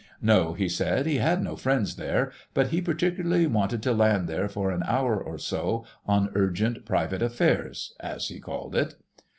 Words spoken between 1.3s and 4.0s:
no friends there, but he particularly wanted to